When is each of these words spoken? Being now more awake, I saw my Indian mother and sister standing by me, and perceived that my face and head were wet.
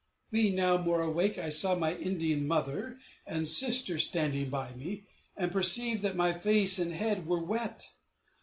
Being 0.31 0.55
now 0.55 0.77
more 0.79 1.01
awake, 1.01 1.37
I 1.37 1.49
saw 1.49 1.75
my 1.75 1.93
Indian 1.95 2.47
mother 2.47 2.97
and 3.27 3.45
sister 3.47 3.99
standing 3.99 4.49
by 4.49 4.71
me, 4.73 5.03
and 5.37 5.51
perceived 5.51 6.01
that 6.01 6.15
my 6.15 6.33
face 6.33 6.79
and 6.79 6.91
head 6.95 7.27
were 7.27 7.43
wet. 7.45 7.83